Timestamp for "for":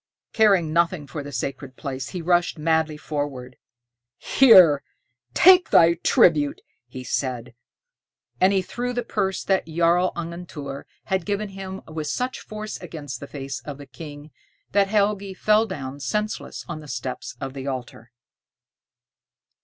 1.05-1.21